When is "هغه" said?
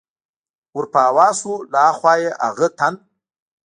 2.43-2.67